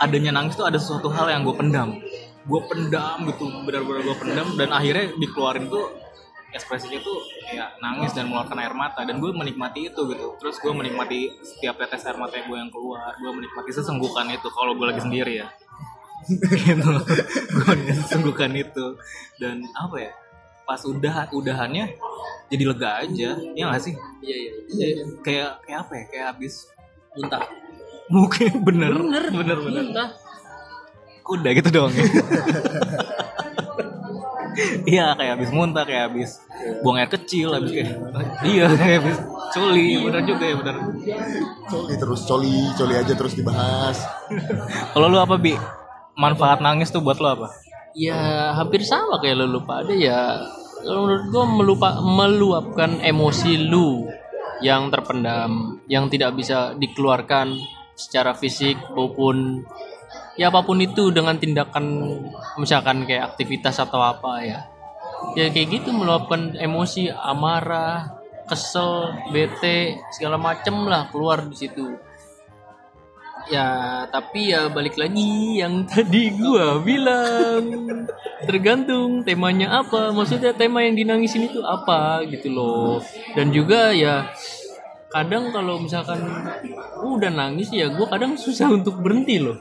[0.00, 2.00] adanya nangis tuh ada sesuatu hal yang gue pendam.
[2.48, 6.00] Gue pendam gitu, benar-benar gue pendam dan akhirnya dikeluarin tuh
[6.50, 10.72] ekspresinya tuh kayak nangis dan mengeluarkan air mata dan gue menikmati itu gitu terus gue
[10.74, 15.02] menikmati setiap tetes air mata gue yang keluar gue menikmati sesenggukan itu kalau gue lagi
[15.02, 15.48] sendiri ya
[16.28, 16.90] gitu.
[17.54, 18.96] Gue sesenggukan itu.
[19.40, 20.12] Dan apa ya
[20.68, 21.94] pas udah udahannya
[22.50, 23.30] jadi lega aja.
[23.56, 23.94] Ya gak sih?
[24.22, 24.52] Iya, iya.
[24.70, 25.04] iya.
[25.22, 26.04] Kayak kayak apa ya?
[26.10, 26.54] Kayak habis
[27.10, 27.42] Muntah.
[28.10, 28.92] mungkin bener.
[28.94, 29.84] Bener, bener bener.
[29.90, 30.10] Muntah.
[31.20, 32.02] kuda gitu dong ya.
[34.84, 36.30] Iya kayak habis muntah kayak habis
[36.82, 37.96] buang air kecil habis kayak
[38.44, 38.66] iya.
[38.80, 39.16] Kayak habis
[39.54, 39.90] coli.
[40.04, 40.76] Bener juga ya bener.
[41.70, 43.98] Coli terus coli coli aja terus dibahas.
[44.92, 45.54] Kalau lu apa bi
[46.18, 47.48] manfaat nangis tuh buat lu apa
[47.94, 50.38] Ya hampir sama kayak lu lupa ada ya.
[50.86, 54.06] Menurut gua melupa meluapkan emosi lu
[54.62, 57.58] yang terpendam, yang tidak bisa dikeluarkan
[57.98, 59.66] secara fisik maupun
[60.38, 62.16] ya apa pun itu dengan tindakan
[62.56, 64.60] misalkan kayak aktivitas atau apa ya.
[65.36, 71.98] Ya kayak gitu meluapkan emosi amarah, kesel, bete, segala macem lah keluar di situ.
[73.48, 77.64] Ya, tapi ya balik lagi yang tadi gua bilang.
[78.44, 80.12] Tergantung temanya apa.
[80.12, 83.00] Maksudnya tema yang dinangisin itu apa gitu loh.
[83.32, 84.28] Dan juga ya
[85.10, 86.20] kadang kalau misalkan
[87.00, 89.56] udah nangis ya gua kadang susah untuk berhenti loh.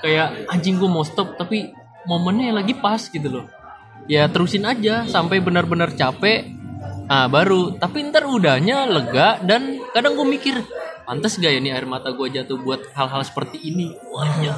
[0.00, 1.68] Kayak anjing gua mau stop tapi
[2.08, 3.46] momennya lagi pas gitu loh.
[4.08, 6.56] Ya terusin aja sampai benar-benar capek.
[7.08, 10.56] Nah baru, tapi ntar udahnya lega dan kadang gue mikir
[11.08, 13.96] pantas gak ya nih air mata gue jatuh buat hal-hal seperti ini?
[14.12, 14.56] Wajah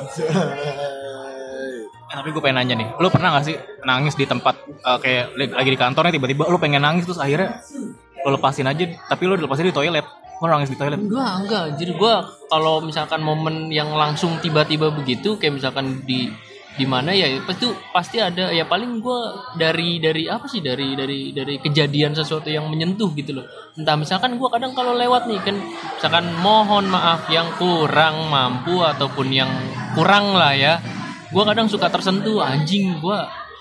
[1.30, 1.86] Eh,
[2.18, 3.54] tapi gue pengen nanya nih lu pernah gak sih
[3.86, 7.62] nangis di tempat eh, kayak lagi di kantor nih tiba-tiba lu pengen nangis terus akhirnya
[8.26, 10.02] lu lepasin aja tapi lu lepasin di toilet.
[10.42, 10.98] Lu nangis di toilet.
[10.98, 11.64] Enggak enggak.
[11.78, 12.14] Jadi gue
[12.50, 16.32] kalau misalkan momen yang langsung tiba-tiba begitu kayak misalkan di
[16.78, 17.26] di mana ya?
[17.26, 18.50] Itu pasti ada.
[18.54, 19.20] Ya paling gue
[19.59, 20.62] dari dari apa sih?
[20.62, 23.46] Dari dari dari kejadian sesuatu yang menyentuh gitu loh.
[23.74, 25.56] Entah misalkan gue kadang kalau lewat nih kan
[25.96, 29.50] misalkan mohon maaf yang kurang mampu ataupun yang
[29.98, 30.78] kurang lah ya.
[31.30, 33.18] Gue kadang suka tersentuh anjing gue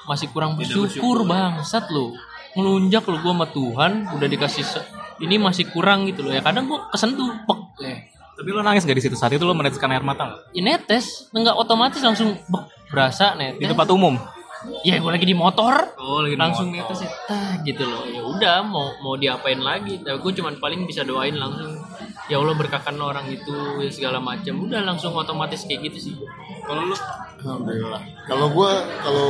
[0.09, 2.17] masih kurang bersyukur bangsat lo
[2.57, 4.65] ngelunjak lo gue sama Tuhan udah dikasih
[5.21, 6.33] ini masih kurang gitu loh.
[6.33, 8.08] Ya kadang gue kesentuh pek eh
[8.39, 9.19] tapi lu nangis gak di situ?
[9.19, 10.39] Saat itu lu meneteskan air mata gak?
[10.55, 11.27] ya netes.
[11.35, 14.15] Nggak otomatis langsung bek berasa di netes tempat umum?
[14.87, 15.75] Ya gue lagi di motor.
[15.99, 18.07] Oh lagi langsung netes ya tah gitu loh.
[18.07, 19.99] Ya udah mau mau diapain lagi?
[19.99, 21.83] Tapi gue cuman paling bisa doain langsung
[22.31, 26.15] ya Allah berkahkan orang itu ya segala macam udah langsung otomatis kayak gitu sih.
[26.63, 26.95] Kalau lu
[27.43, 28.01] alhamdulillah.
[28.23, 28.71] Kalau gue
[29.03, 29.29] kalau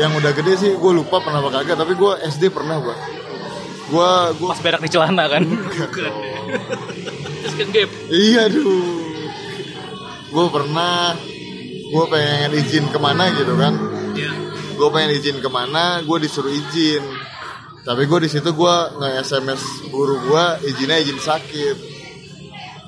[0.00, 2.96] yang udah gede sih gue lupa pernah apa kagak tapi gue SD pernah gue
[3.92, 5.44] gue gue pas berak di celana kan
[7.42, 9.12] terus ke gap iya duh
[10.32, 11.12] gue pernah
[11.92, 13.76] gue pengen izin ke mana gitu kan.
[14.16, 14.32] Iya.
[14.80, 17.04] gue pengen izin ke mana gue disuruh izin.
[17.82, 21.76] Tapi gue di situ gue nge sms guru gue izinnya izin sakit.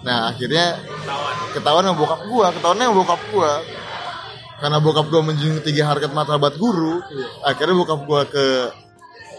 [0.08, 0.80] Nah akhirnya
[1.52, 1.84] ketahuan.
[1.84, 3.52] sama bokap gue ketahuan sama bokap gue
[4.54, 7.04] karena bokap gue menjunjung tinggi harkat martabat guru
[7.44, 8.46] akhirnya bokap gue ke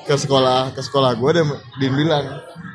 [0.06, 1.46] ke sekolah ke sekolah gue dan
[1.82, 2.26] dia bilang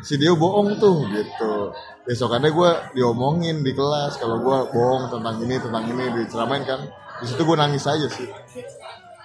[0.03, 1.70] si dia bohong tuh gitu
[2.08, 6.80] besokannya gue diomongin di kelas kalau gue bohong tentang ini tentang ini diceramain kan
[7.20, 8.24] di situ gue nangis aja sih.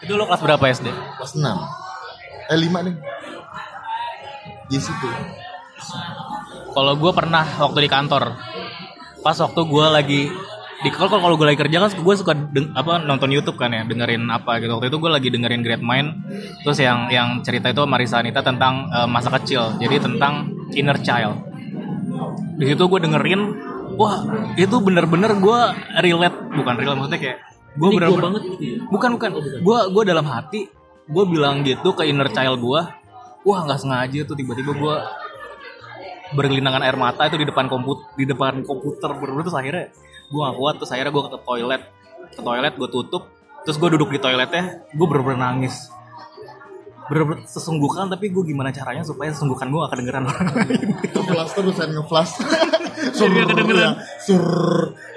[0.03, 0.87] Itu lo kelas berapa SD?
[0.91, 1.45] kelas 6
[2.51, 2.95] eh 5 nih.
[4.67, 5.09] Di situ.
[6.75, 8.35] Kalau gue pernah waktu di kantor,
[9.23, 10.21] pas waktu gue lagi
[10.83, 13.87] di kalau kalau gue lagi kerja kan gue suka deng- apa nonton YouTube kan ya
[13.87, 14.75] dengerin apa gitu.
[14.75, 16.27] Waktu itu gue lagi dengerin Great Mind
[16.67, 21.54] terus yang yang cerita itu Marisa Anita tentang eh, masa kecil jadi tentang inner child
[22.55, 23.41] di situ gue dengerin
[23.95, 24.23] wah
[24.55, 25.59] itu bener-bener gue
[26.01, 27.37] relate bukan relate maksudnya kayak
[27.75, 28.77] gue bener gua banget gitu ya?
[28.87, 29.29] bukan bukan.
[29.59, 30.61] Gue gue dalam hati
[31.05, 32.81] gue bilang gitu ke inner child gue
[33.45, 34.95] wah nggak sengaja tuh tiba-tiba gue
[36.33, 39.93] bergelindangan air mata itu di depan komputer di depan komputer bener terus akhirnya
[40.25, 41.81] gue gak kuat terus akhirnya gue ke toilet
[42.33, 43.23] ke toilet gue tutup
[43.61, 45.93] terus gue duduk di toiletnya gue bener-bener nangis
[47.05, 50.81] bener-bener sesungguhkan tapi gue gimana caranya supaya sesungguhkan gue gak kedengeran orang lain
[51.13, 52.33] ngeflash terus kan ngeflash
[53.17, 53.81] sur nggak kedengeran.
[53.83, 53.91] ya.
[54.23, 54.43] sur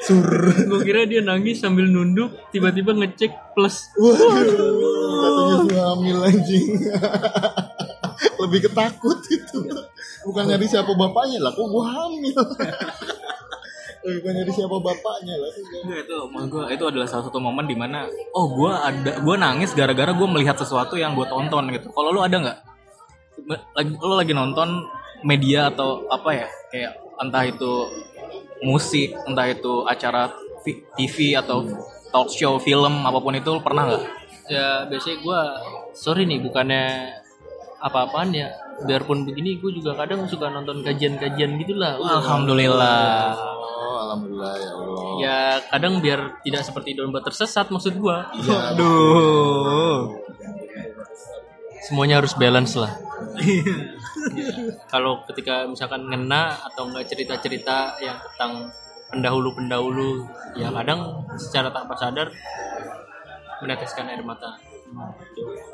[0.04, 0.26] sur
[0.68, 3.90] Gue kira dia nangis sambil nunduk, tiba-tiba ngecek plus.
[3.96, 6.66] waduh katanya hamil anjing
[8.42, 9.58] lebih ketakut itu
[10.26, 12.38] bukan nyari siapa bapaknya lah kok gue hamil
[14.20, 15.50] bukan nyari siapa bapaknya lah.
[15.84, 19.36] Enggak, itu menurut gua itu adalah salah satu momen di mana oh gue ada gue
[19.36, 21.92] nangis gara-gara gue melihat sesuatu yang gue tonton gitu.
[21.92, 22.58] Kalau lu ada nggak?
[23.76, 24.88] Lagi lo lagi nonton
[25.26, 26.48] media atau apa ya?
[26.72, 27.72] Kayak entah itu
[28.64, 30.32] musik entah itu acara
[30.96, 31.64] TV atau
[32.12, 34.04] talk show film apa pun itu lu pernah nggak?
[34.48, 35.40] Ya biasanya gue,
[35.92, 37.12] sorry nih bukannya
[37.84, 38.48] apa-apaan ya.
[38.78, 41.98] Biarpun begini, gue juga kadang suka nonton kajian-kajian gitulah.
[41.98, 43.57] Alhamdulillah
[44.18, 45.38] alhamdulillah ya Allah Ya
[45.70, 48.18] kadang biar tidak seperti domba tersesat maksud gue.
[48.42, 50.14] iya aduh
[51.88, 52.92] Semuanya harus balance lah.
[54.92, 58.68] Kalau ketika misalkan ngena atau enggak cerita-cerita yang tentang
[59.08, 60.28] pendahulu-pendahulu,
[60.60, 62.28] ya kadang secara tanpa sadar
[63.64, 64.60] meneteskan air mata.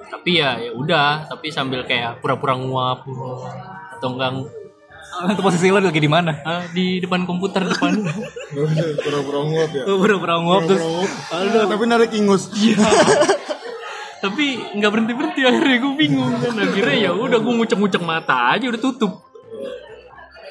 [0.07, 3.03] Tapi ya ya udah, tapi sambil kayak pura-pura nguap
[3.99, 4.39] atau enggak
[5.23, 6.33] itu posisi lo lagi di mana?
[6.43, 8.03] Ah, di depan komputer depan.
[9.05, 9.83] pura-pura nguap ya?
[9.87, 10.83] Pura-pura nguap terus
[11.31, 12.51] Aduh, tapi narik ingus.
[14.25, 16.57] Tapi nggak berhenti berhenti akhirnya gue bingung kan.
[16.57, 19.21] Akhirnya ya udah gue ngucek-ngucek mata aja udah tutup.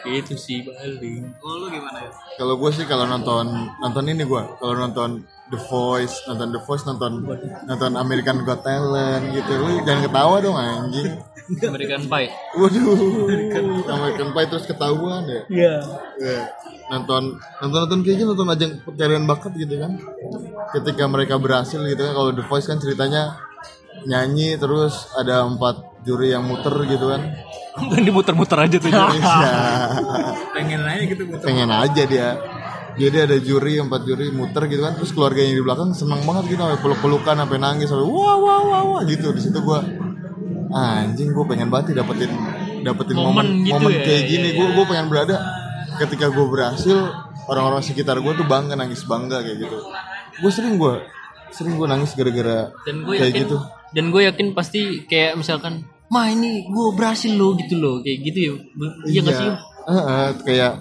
[0.06, 1.34] Itu sih paling.
[1.42, 2.06] Oh, lu gimana?
[2.06, 6.62] Ya kalau gue sih kalau nonton nonton ini gue kalau nonton The Voice nonton The
[6.62, 7.26] Voice nonton
[7.66, 9.52] nonton American Got Talent gitu.
[9.58, 11.18] Lu jangan ketawa dong anjing
[11.70, 12.30] American Pie.
[12.56, 12.98] Waduh.
[13.88, 14.48] American Pie.
[14.48, 15.42] Terus ketahuan ya?
[15.50, 15.76] Iya.
[16.20, 16.40] Ya.
[16.84, 19.92] nonton nonton nonton kayak gitu nonton ajang pencarian bakat gitu kan.
[20.72, 23.40] Ketika mereka berhasil gitu kan kalau The Voice kan ceritanya
[24.04, 27.22] nyanyi terus ada empat juri yang muter gitu kan.
[27.74, 29.10] Kan dimuter-muter aja tuh Iya.
[30.54, 32.30] pengen aja gitu muter pengen aja dia.
[32.94, 36.62] Jadi ada juri empat juri muter gitu kan terus keluarganya di belakang seneng banget gitu
[36.62, 39.34] sampai peluk pelukan sampai nangis sampai wah wah wah wah gitu.
[39.34, 39.82] Di situ gua
[40.74, 42.32] anjing gue pengen banget nih dapetin
[42.82, 44.50] dapetin momen Momen momen, gitu ya, kayak iya, gini.
[44.58, 45.36] gue gue pengen berada
[46.02, 46.98] ketika gue berhasil
[47.46, 49.78] orang-orang sekitar gue tuh bangga nangis bangga kayak gitu.
[50.42, 50.96] Gue sering gue
[51.54, 53.58] sering gue nangis gara-gara kayak yakin gitu.
[53.94, 58.40] dan gue yakin pasti kayak misalkan mah ini gue berhasil loh gitu loh kayak gitu
[58.42, 58.54] ya.
[59.06, 59.50] Iya nggak sih
[59.84, 60.74] Heeh, kayak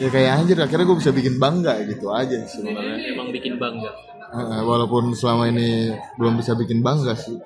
[0.00, 3.12] ya kayak anjir akhirnya gue bisa bikin bangga gitu aja sebenarnya.
[3.12, 3.90] Emang bikin bangga.
[4.30, 7.36] Heeh, walaupun selama ini belum bisa bikin bangga sih.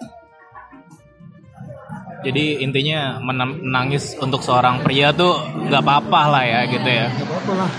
[2.25, 7.53] Jadi intinya menangis untuk seorang pria tuh nggak apa-apa lah ya gitu ya Gak apa-apa
[7.55, 7.71] lah.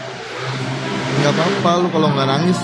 [1.16, 2.60] Gak apa-apa lu kalau nggak nangis.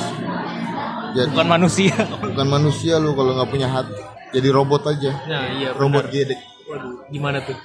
[1.12, 3.96] Jadi bukan manusia bukan manusia lu kalau nggak punya hati.
[4.32, 5.12] Jadi robot aja.
[5.26, 6.16] nah iya Robot benar.
[6.16, 6.40] gedek.
[6.64, 7.58] waduh gimana tuh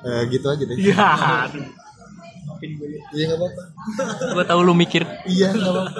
[0.00, 0.76] Eh, gitu aja deh.
[0.76, 1.44] ya
[3.10, 3.62] Iya nggak apa-apa.
[4.32, 5.90] gue tahu lu mikir Iya nggak apa-apa.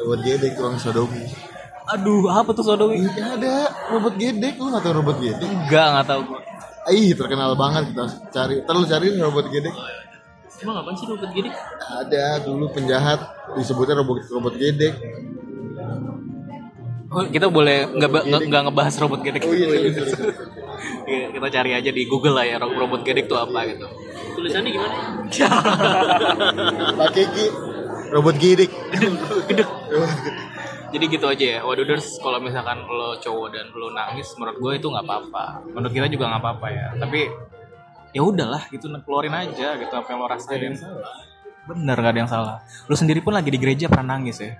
[0.00, 1.22] Robot gedek tukang sodomi.
[1.90, 3.02] Aduh apa tuh sodomi?
[3.02, 3.54] Iya ada.
[3.90, 4.54] Robot gedek.
[4.58, 5.48] Lu nggak tahu robot gedek?
[5.48, 6.40] enggak nggak tahu gua.
[6.90, 8.54] Ih terkenal banget kita cari.
[8.62, 9.74] Terus cari robot gedek.
[10.60, 11.48] emang apaan sih robot gini
[11.88, 13.20] Ada dulu penjahat.
[13.56, 14.94] Disebutnya robot robot gedek.
[17.10, 18.10] Oh, kita boleh nggak
[18.46, 19.42] nggak ngebahas robot gedek.
[19.42, 20.34] Oh iya, sorry, sorry.
[21.10, 23.86] Iya, kita cari aja di Google lah ya ro- robot gedek tuh apa gitu.
[24.38, 24.94] Tulisannya gimana?
[27.02, 27.24] Pakai
[28.14, 28.70] robot gedek.
[29.50, 29.68] gedek
[30.90, 31.60] jadi gitu aja ya.
[31.62, 35.44] Waduders kalau misalkan lo cowok dan lo nangis menurut gue itu nggak apa-apa.
[35.70, 36.86] Menurut kita juga nggak apa-apa ya.
[36.98, 37.20] Tapi
[38.10, 40.74] ya udahlah gitu keluarin aja gitu apa yang lo rasain.
[41.70, 42.56] Bener gak ada yang salah.
[42.90, 44.58] Lo sendiri pun lagi di gereja pernah nangis ya?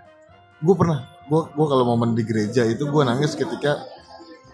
[0.63, 1.03] Gue pernah.
[1.27, 3.83] Gue gue kalau momen di gereja itu gue nangis ketika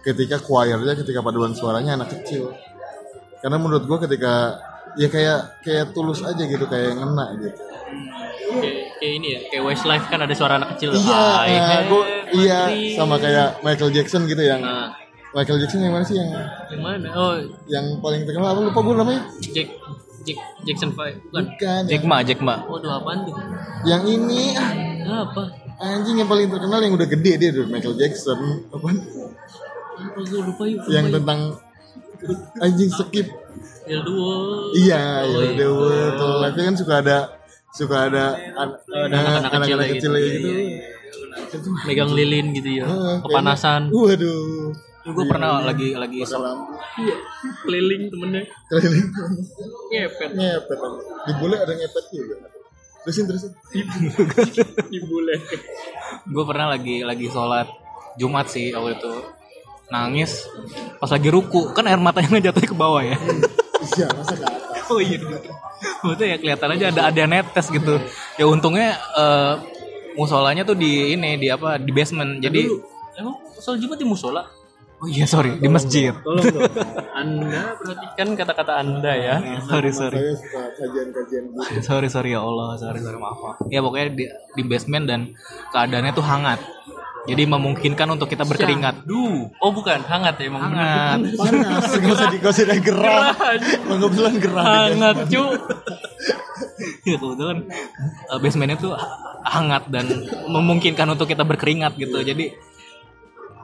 [0.01, 2.57] ketika choirnya ketika paduan suaranya anak kecil.
[3.45, 4.57] Karena menurut gue ketika
[4.97, 7.49] ya kayak kayak tulus aja gitu kayak ngena gitu.
[8.47, 10.97] Kayak, kayak ini ya kayak Westlife kan ada suara anak kecil.
[10.97, 12.61] Iya Hai, nah, hai, gua, iya
[12.97, 15.07] sama kayak Michael Jackson gitu yang nah
[15.37, 16.17] Michael Jackson yang mana sih?
[16.17, 16.31] Yang
[16.73, 17.09] yang mana?
[17.13, 17.37] Oh.
[17.69, 19.23] yang paling terkenal apa lupa gue namanya?
[19.45, 19.69] Jack
[20.25, 21.45] Jack Jackson Five bukan?
[21.53, 21.83] Bukan.
[21.93, 22.65] Jack Ma Jack Ma.
[22.65, 23.37] Waduh apaan tuh?
[23.85, 25.45] Yang ini ah, apa?
[25.77, 28.65] Anjing yang paling terkenal yang udah gede dia tuh Michael Jackson.
[28.73, 28.87] Apa?
[30.17, 31.41] Gue lupa yuk lupa yang tentang
[32.65, 33.29] anjing skip
[33.87, 34.31] Il Duo
[34.75, 35.67] iya Oh, ya iya.
[35.71, 37.19] udah kalau live kan suka ada
[37.71, 38.25] suka ada
[38.57, 40.49] an- anak-anak kecil anak-anak kayak kecil gitu.
[40.51, 42.85] kayak gitu megang lilin gitu ya.
[43.23, 43.93] Kepanasan.
[43.93, 44.73] Waduh.
[45.07, 46.75] Gue pernah lagi lagi lampu
[47.63, 48.43] keliling temennya.
[48.67, 49.07] Keliling.
[49.93, 50.31] Ngepet.
[50.35, 50.79] Ngepet.
[51.29, 52.37] Di bule ada ngepet juga.
[53.07, 53.53] Terusin terusin.
[54.91, 55.35] Di bule.
[56.27, 57.71] Gue pernah lagi lagi sholat
[58.19, 59.13] Jumat sih waktu itu.
[59.93, 60.49] Nangis.
[60.99, 61.71] Pas lagi ruku.
[61.71, 63.15] Kan air matanya jatuh ke bawah ya
[63.95, 65.19] iya masa ke atas oh iya.
[66.03, 67.95] Maksudnya ya kelihatan aja ada ada netes gitu.
[68.39, 69.55] Ya untungnya eh,
[70.17, 72.41] musolanya tuh di ini di apa di basement.
[72.41, 72.67] Jadi
[73.19, 74.43] emang soal Jumat di musola?
[74.97, 76.09] Oh iya sorry di masjid.
[76.25, 76.73] tolong dong
[77.13, 79.35] anda perhatikan kata-kata anda ya.
[79.69, 80.17] Sorry sorry.
[80.17, 81.85] saya suka kajian-kajian gitu.
[81.85, 83.57] Sorry sorry ya Allah sorry sorry maaf maaf.
[83.69, 84.25] Ya pokoknya di,
[84.57, 85.37] di basement dan
[85.69, 86.65] keadaannya tuh hangat
[87.27, 89.03] jadi memungkinkan untuk kita berkeringat.
[89.03, 89.99] Duh oh bukan.
[90.03, 91.19] Hangat ya emang hangat.
[91.43, 91.91] Panas.
[91.93, 93.35] Gak usah di gak usah di gerah
[93.83, 94.65] kebetulan gerah.
[94.65, 95.45] Di hangat cu.
[97.03, 97.59] Ya kebetulan
[98.31, 99.11] eh, basementnya tuh ha-
[99.43, 100.07] hangat dan
[100.47, 102.19] memungkinkan untuk kita berkeringat gitu.
[102.19, 102.55] Jadi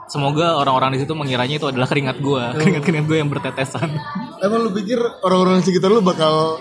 [0.06, 2.52] semoga orang-orang di situ mengiranya itu adalah keringat gua.
[2.52, 3.88] Keringat keringat gue yang bertetesan.
[4.42, 6.58] Emang lu pikir orang-orang sekitar lu bakal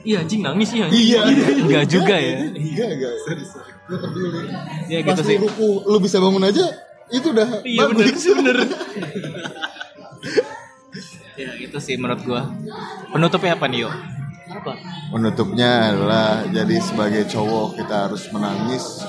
[0.00, 1.20] iya anjing nangis ya Iya.
[1.60, 2.48] Enggak juga ya.
[2.48, 3.14] Enggak enggak.
[3.26, 4.46] Sorry sorry Gue peduli
[4.86, 5.38] ya Pas gitu lu sih.
[5.42, 6.62] ruku Lu bisa bangun aja
[7.10, 8.58] Itu udah iya bener bener.
[11.34, 12.46] Ya itu sih menurut gua.
[13.10, 13.90] Penutupnya apa nih yo
[14.50, 14.78] apa?
[15.10, 19.02] Menutupnya adalah Jadi sebagai cowok Kita harus menangis.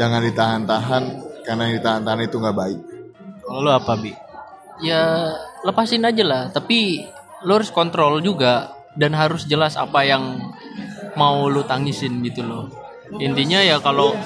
[0.00, 1.04] Jangan ditahan-tahan
[1.44, 2.80] Karena yang ditahan-tahan itu nggak baik.
[3.44, 4.16] Kalau lu apa bi?
[4.80, 5.36] Ya
[5.68, 6.42] lepasin aja lah.
[6.48, 7.04] Tapi
[7.44, 10.40] lo harus kontrol juga dan harus jelas apa yang
[11.12, 12.82] mau lu tangisin gitu loh
[13.20, 14.16] intinya ya kalau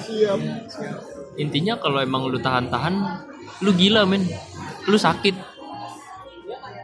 [1.40, 2.94] intinya kalau emang lu tahan-tahan
[3.64, 4.22] lu gila men.
[4.86, 5.34] Lu sakit.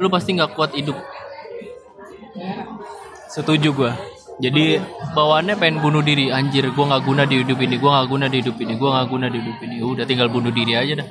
[0.02, 0.98] Lu pasti nggak kuat hidup.
[3.30, 3.92] Setuju gua.
[4.42, 4.80] Jadi
[5.14, 6.32] bawaannya pengen bunuh diri.
[6.34, 9.08] Anjir gua nggak guna di hidup ini gua nggak guna di hidup ini gua nggak
[9.12, 9.76] guna di hidup ini.
[9.84, 11.08] Udah tinggal bunuh diri aja dah.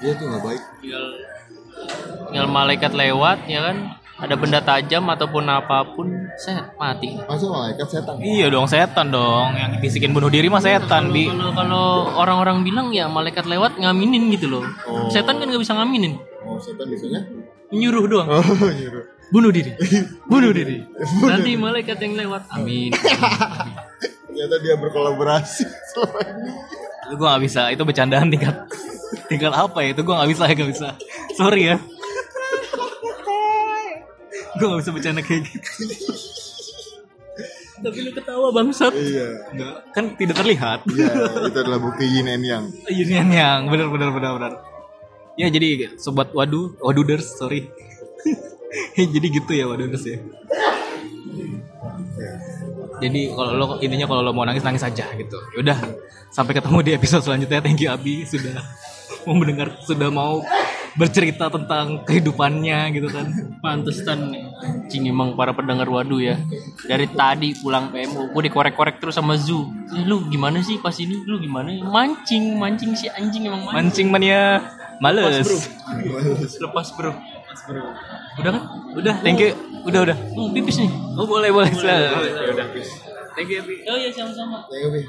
[0.00, 0.62] Iya itu nggak baik.
[0.80, 1.04] Tinggal
[2.26, 3.76] tinggal malaikat lewat ya kan
[4.16, 6.08] ada benda tajam ataupun apa pun
[6.40, 7.20] saya mati.
[7.28, 8.16] Masa malaikat setan.
[8.16, 9.52] Iya dong setan dong.
[9.52, 11.28] Yang bisikin bunuh diri mah setan bi.
[11.28, 14.64] kalau kalau orang-orang bilang ya malaikat lewat ngaminin gitu loh.
[14.88, 15.12] Oh.
[15.12, 16.16] setan kan nggak bisa ngaminin.
[16.48, 17.20] Oh setan biasanya?
[17.68, 18.28] Nyuruh doang.
[18.32, 18.40] Oh
[18.72, 19.76] nyuruh bunuh diri.
[20.24, 20.80] Bunuh diri.
[21.20, 22.48] Nanti malaikat yang lewat.
[22.56, 22.96] Amin.
[22.96, 26.50] Ternyata dia berkolaborasi selama ini.
[27.06, 27.62] Itu gue gak bisa.
[27.68, 28.64] Itu bercandaan tingkat
[29.28, 29.92] tingkat apa ya?
[29.92, 30.88] Itu gue gak bisa gak bisa.
[31.36, 31.76] Sorry ya
[34.56, 35.70] gue gak bisa bercanda kayak gitu.
[37.76, 38.92] Tapi lu ketawa bangsat.
[38.96, 39.28] Iya.
[39.52, 40.80] Nggak, kan tidak terlihat.
[40.88, 41.12] Iya
[41.52, 42.64] itu adalah bukti yin and yang.
[42.88, 43.60] Ini yang yang.
[43.68, 44.52] Benar benar benar benar.
[45.36, 47.68] Ya jadi sobat wadu waduders sorry.
[48.96, 50.18] Jadi gitu ya waduders ya.
[52.96, 55.36] Jadi kalau lo intinya kalau lo mau nangis nangis aja gitu.
[55.56, 55.76] Yaudah
[56.32, 57.60] sampai ketemu di episode selanjutnya.
[57.60, 58.56] Thank you Abi sudah
[59.28, 60.40] mau mendengar sudah mau
[60.96, 63.28] bercerita tentang kehidupannya gitu kan.
[63.60, 64.32] Pantesan
[64.64, 66.40] anjing emang para pendengar waduh ya.
[66.88, 69.68] Dari tadi pulang PMU gue dikorek-korek terus sama Zu.
[69.92, 71.22] "Eh, lu gimana sih pas ini?
[71.28, 71.68] Lu gimana?
[71.84, 73.76] Mancing mancing si anjing emang mancing.
[73.76, 74.42] Mancing mania.
[74.96, 75.68] Males.
[76.56, 77.12] Lepas bro.
[78.40, 78.62] Udah kan?
[78.96, 79.14] Udah.
[79.20, 79.52] Thank you.
[79.84, 80.16] Udah udah.
[80.34, 80.90] Oh pipis nih?
[81.14, 82.66] Oh boleh boleh, boleh, Ya udah
[83.36, 84.64] thank you Abi oh iya sama-sama.
[84.72, 85.04] Ya Bi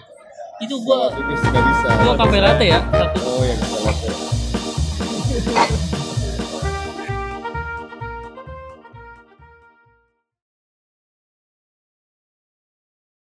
[0.58, 1.90] itu gua Tipis nggak bisa.
[2.04, 2.79] Gua kafe latte ya.
[2.92, 4.10] Satu Oh ya bisa latte
[5.00, 5.96] Thank you.